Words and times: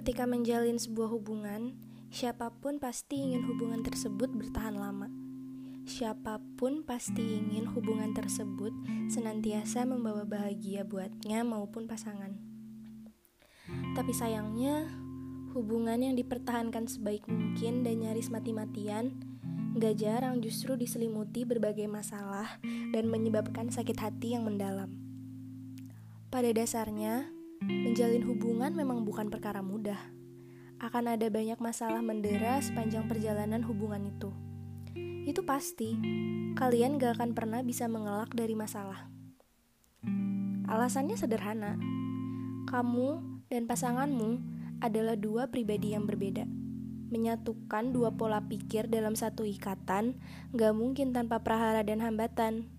Ketika 0.00 0.24
menjalin 0.24 0.80
sebuah 0.80 1.12
hubungan, 1.12 1.76
siapa 2.08 2.48
pun 2.64 2.80
pasti 2.80 3.20
ingin 3.20 3.44
hubungan 3.44 3.84
tersebut 3.84 4.32
bertahan 4.32 4.72
lama. 4.72 5.12
Siapa 5.84 6.40
pun 6.56 6.88
pasti 6.88 7.20
ingin 7.20 7.68
hubungan 7.68 8.16
tersebut 8.16 8.72
senantiasa 9.12 9.84
membawa 9.84 10.24
bahagia 10.24 10.88
buatnya 10.88 11.44
maupun 11.44 11.84
pasangan. 11.84 12.32
Tapi 13.92 14.16
sayangnya, 14.16 14.88
hubungan 15.52 16.00
yang 16.00 16.16
dipertahankan 16.16 16.88
sebaik 16.88 17.28
mungkin 17.28 17.84
dan 17.84 18.00
nyaris 18.00 18.32
mati-matian, 18.32 19.20
gak 19.76 20.00
jarang 20.00 20.40
justru 20.40 20.80
diselimuti 20.80 21.44
berbagai 21.44 21.92
masalah 21.92 22.56
dan 22.64 23.04
menyebabkan 23.04 23.68
sakit 23.68 24.00
hati 24.00 24.32
yang 24.32 24.48
mendalam. 24.48 24.96
Pada 26.32 26.48
dasarnya, 26.56 27.36
Menjalin 27.60 28.24
hubungan 28.24 28.72
memang 28.72 29.04
bukan 29.04 29.28
perkara 29.28 29.60
mudah. 29.60 30.00
Akan 30.80 31.12
ada 31.12 31.28
banyak 31.28 31.60
masalah 31.60 32.00
mendera 32.00 32.56
sepanjang 32.56 33.04
perjalanan 33.04 33.60
hubungan 33.60 34.00
itu. 34.08 34.32
Itu 35.28 35.44
pasti, 35.44 35.92
kalian 36.56 36.96
gak 36.96 37.20
akan 37.20 37.36
pernah 37.36 37.60
bisa 37.60 37.84
mengelak 37.84 38.32
dari 38.32 38.56
masalah. 38.56 39.12
Alasannya 40.72 41.20
sederhana. 41.20 41.76
Kamu 42.64 43.44
dan 43.52 43.68
pasanganmu 43.68 44.40
adalah 44.80 45.20
dua 45.20 45.52
pribadi 45.52 45.92
yang 45.92 46.08
berbeda. 46.08 46.48
Menyatukan 47.12 47.92
dua 47.92 48.16
pola 48.16 48.40
pikir 48.40 48.88
dalam 48.88 49.12
satu 49.12 49.44
ikatan 49.44 50.16
gak 50.56 50.72
mungkin 50.72 51.12
tanpa 51.12 51.44
prahara 51.44 51.84
dan 51.84 52.00
hambatan. 52.00 52.72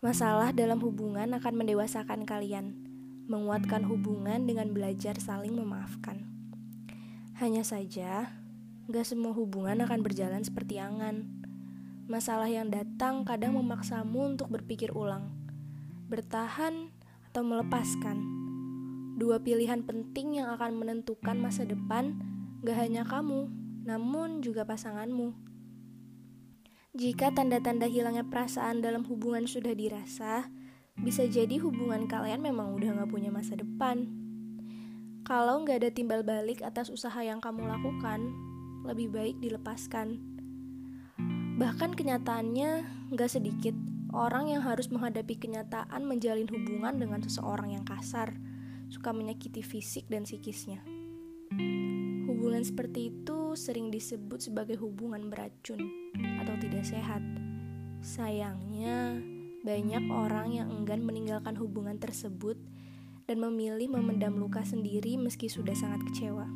Masalah 0.00 0.56
dalam 0.56 0.80
hubungan 0.80 1.36
akan 1.36 1.52
mendewasakan 1.60 2.24
kalian 2.24 2.91
menguatkan 3.32 3.88
hubungan 3.88 4.44
dengan 4.44 4.76
belajar 4.76 5.16
saling 5.16 5.56
memaafkan. 5.56 6.28
Hanya 7.40 7.64
saja, 7.64 8.28
gak 8.92 9.08
semua 9.08 9.32
hubungan 9.32 9.80
akan 9.88 10.04
berjalan 10.04 10.44
seperti 10.44 10.76
angan. 10.76 11.24
Masalah 12.12 12.52
yang 12.52 12.68
datang 12.68 13.24
kadang 13.24 13.56
memaksamu 13.56 14.36
untuk 14.36 14.52
berpikir 14.52 14.92
ulang, 14.92 15.32
bertahan 16.12 16.92
atau 17.32 17.40
melepaskan. 17.40 18.20
Dua 19.16 19.40
pilihan 19.40 19.80
penting 19.80 20.44
yang 20.44 20.52
akan 20.52 20.76
menentukan 20.76 21.40
masa 21.40 21.64
depan 21.64 22.20
gak 22.60 22.76
hanya 22.76 23.08
kamu, 23.08 23.48
namun 23.88 24.44
juga 24.44 24.68
pasanganmu. 24.68 25.32
Jika 26.92 27.32
tanda-tanda 27.32 27.88
hilangnya 27.88 28.28
perasaan 28.28 28.84
dalam 28.84 29.08
hubungan 29.08 29.48
sudah 29.48 29.72
dirasa, 29.72 30.52
bisa 31.00 31.24
jadi 31.24 31.56
hubungan 31.62 32.04
kalian 32.04 32.44
memang 32.44 32.76
udah 32.76 33.00
gak 33.00 33.10
punya 33.12 33.32
masa 33.32 33.56
depan. 33.56 34.10
Kalau 35.22 35.62
nggak 35.62 35.86
ada 35.86 35.90
timbal 35.94 36.26
balik 36.26 36.66
atas 36.66 36.90
usaha 36.90 37.16
yang 37.22 37.38
kamu 37.38 37.64
lakukan, 37.64 38.26
lebih 38.82 39.14
baik 39.14 39.38
dilepaskan. 39.38 40.18
Bahkan 41.62 41.94
kenyataannya 41.94 42.70
nggak 43.14 43.30
sedikit 43.30 43.76
orang 44.10 44.50
yang 44.50 44.66
harus 44.66 44.90
menghadapi 44.90 45.38
kenyataan 45.38 46.04
menjalin 46.04 46.50
hubungan 46.50 46.98
dengan 46.98 47.22
seseorang 47.22 47.72
yang 47.72 47.86
kasar, 47.86 48.34
suka 48.90 49.14
menyakiti 49.14 49.62
fisik 49.62 50.10
dan 50.10 50.26
psikisnya. 50.26 50.82
Hubungan 52.28 52.66
seperti 52.66 53.14
itu 53.14 53.54
sering 53.54 53.94
disebut 53.94 54.42
sebagai 54.42 54.74
hubungan 54.82 55.30
beracun 55.30 55.86
atau 56.42 56.54
tidak 56.58 56.82
sehat. 56.82 57.22
Sayangnya, 58.02 59.22
banyak 59.62 60.10
orang 60.10 60.50
yang 60.50 60.68
enggan 60.74 61.06
meninggalkan 61.06 61.54
hubungan 61.54 61.94
tersebut 62.02 62.58
dan 63.30 63.38
memilih 63.38 63.94
memendam 63.94 64.34
luka 64.34 64.66
sendiri 64.66 65.14
meski 65.14 65.46
sudah 65.46 65.74
sangat 65.78 66.02
kecewa. 66.10 66.50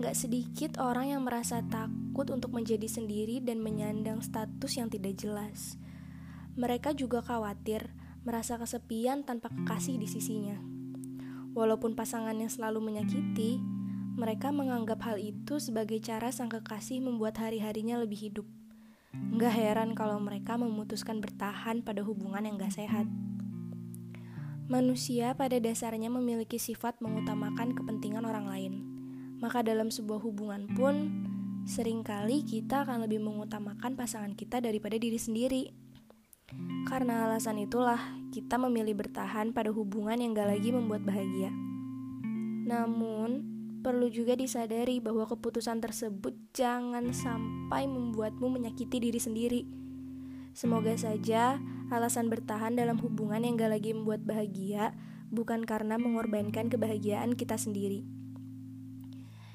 Gak 0.00 0.16
sedikit 0.16 0.78
orang 0.80 1.12
yang 1.12 1.22
merasa 1.26 1.60
takut 1.66 2.30
untuk 2.30 2.54
menjadi 2.54 2.88
sendiri 2.88 3.42
dan 3.42 3.60
menyandang 3.60 4.22
status 4.24 4.78
yang 4.78 4.88
tidak 4.88 5.18
jelas. 5.18 5.76
Mereka 6.56 6.96
juga 6.96 7.20
khawatir 7.20 7.92
merasa 8.24 8.56
kesepian 8.56 9.26
tanpa 9.26 9.50
kekasih 9.50 9.98
di 10.00 10.08
sisinya. 10.08 10.56
Walaupun 11.52 11.98
pasangannya 11.98 12.46
selalu 12.46 12.80
menyakiti, 12.80 13.58
mereka 14.14 14.54
menganggap 14.54 15.02
hal 15.02 15.18
itu 15.18 15.58
sebagai 15.58 15.98
cara 15.98 16.30
sang 16.30 16.48
kekasih 16.48 17.02
membuat 17.02 17.42
hari-harinya 17.42 17.98
lebih 17.98 18.30
hidup. 18.30 18.59
Nggak 19.10 19.54
heran 19.58 19.90
kalau 19.98 20.22
mereka 20.22 20.54
memutuskan 20.54 21.18
bertahan 21.18 21.82
pada 21.82 22.06
hubungan 22.06 22.46
yang 22.46 22.54
gak 22.58 22.78
sehat. 22.78 23.10
Manusia 24.70 25.34
pada 25.34 25.58
dasarnya 25.58 26.06
memiliki 26.14 26.62
sifat 26.62 27.02
mengutamakan 27.02 27.74
kepentingan 27.74 28.22
orang 28.22 28.46
lain. 28.46 28.72
Maka 29.42 29.66
dalam 29.66 29.90
sebuah 29.90 30.22
hubungan 30.22 30.70
pun, 30.78 31.10
sering 31.66 32.06
kali 32.06 32.46
kita 32.46 32.86
akan 32.86 33.02
lebih 33.02 33.18
mengutamakan 33.18 33.98
pasangan 33.98 34.38
kita 34.38 34.62
daripada 34.62 34.94
diri 34.94 35.18
sendiri. 35.18 35.74
Karena 36.86 37.26
alasan 37.26 37.58
itulah, 37.58 37.98
kita 38.30 38.62
memilih 38.62 38.94
bertahan 38.94 39.50
pada 39.50 39.74
hubungan 39.74 40.22
yang 40.22 40.38
gak 40.38 40.54
lagi 40.54 40.70
membuat 40.70 41.02
bahagia. 41.02 41.50
Namun, 42.70 43.59
Perlu 43.80 44.12
juga 44.12 44.36
disadari 44.36 45.00
bahwa 45.00 45.24
keputusan 45.24 45.80
tersebut 45.80 46.36
jangan 46.52 47.16
sampai 47.16 47.88
membuatmu 47.88 48.52
menyakiti 48.52 49.00
diri 49.00 49.16
sendiri. 49.16 49.62
Semoga 50.52 50.92
saja 51.00 51.56
alasan 51.88 52.28
bertahan 52.28 52.76
dalam 52.76 53.00
hubungan 53.00 53.40
yang 53.40 53.56
gak 53.56 53.72
lagi 53.80 53.96
membuat 53.96 54.20
bahagia 54.20 54.92
bukan 55.32 55.64
karena 55.64 55.96
mengorbankan 55.96 56.68
kebahagiaan 56.68 57.32
kita 57.32 57.56
sendiri. 57.56 58.04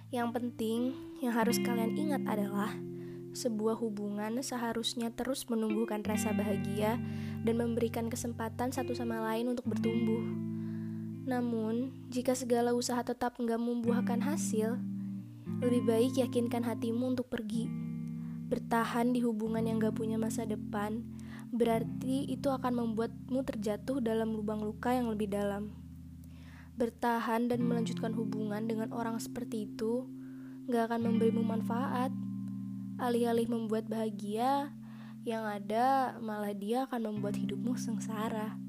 Yang 0.10 0.30
penting, 0.34 0.80
yang 1.22 1.38
harus 1.38 1.62
kalian 1.62 1.94
ingat 1.94 2.24
adalah 2.26 2.74
sebuah 3.36 3.76
hubungan 3.84 4.40
seharusnya 4.40 5.12
terus 5.12 5.44
menumbuhkan 5.52 6.02
rasa 6.02 6.32
bahagia 6.32 6.96
dan 7.44 7.56
memberikan 7.60 8.08
kesempatan 8.08 8.72
satu 8.72 8.96
sama 8.96 9.20
lain 9.22 9.52
untuk 9.52 9.68
bertumbuh. 9.68 10.55
Namun, 11.26 12.06
jika 12.14 12.38
segala 12.38 12.78
usaha 12.78 13.02
tetap 13.02 13.42
enggak 13.42 13.58
membuahkan 13.58 14.22
hasil, 14.22 14.78
lebih 15.58 15.82
baik 15.90 16.14
yakinkan 16.22 16.62
hatimu 16.62 17.18
untuk 17.18 17.34
pergi. 17.34 17.66
Bertahan 18.46 19.10
di 19.10 19.26
hubungan 19.26 19.66
yang 19.66 19.82
gak 19.82 19.98
punya 19.98 20.22
masa 20.22 20.46
depan, 20.46 21.02
berarti 21.50 22.30
itu 22.30 22.54
akan 22.54 22.78
membuatmu 22.78 23.42
terjatuh 23.42 23.98
dalam 24.06 24.38
lubang 24.38 24.62
luka 24.62 24.94
yang 24.94 25.10
lebih 25.10 25.34
dalam. 25.34 25.74
Bertahan 26.78 27.50
dan 27.50 27.66
melanjutkan 27.66 28.14
hubungan 28.14 28.70
dengan 28.70 28.94
orang 28.94 29.18
seperti 29.18 29.66
itu 29.66 30.06
gak 30.70 30.94
akan 30.94 31.10
memberimu 31.10 31.42
manfaat. 31.42 32.14
Alih-alih 33.02 33.50
membuat 33.50 33.90
bahagia, 33.90 34.70
yang 35.26 35.42
ada 35.42 36.22
malah 36.22 36.54
dia 36.54 36.86
akan 36.86 37.18
membuat 37.18 37.34
hidupmu 37.42 37.74
sengsara. 37.82 38.62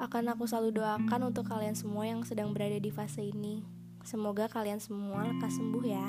Akan 0.00 0.32
aku 0.32 0.48
selalu 0.48 0.80
doakan 0.80 1.28
untuk 1.28 1.44
kalian 1.44 1.76
semua 1.76 2.08
yang 2.08 2.24
sedang 2.24 2.56
berada 2.56 2.80
di 2.80 2.88
fase 2.88 3.20
ini. 3.20 3.60
Semoga 4.00 4.48
kalian 4.48 4.80
semua 4.80 5.28
lekas 5.28 5.60
sembuh 5.60 5.84
ya. 5.84 6.08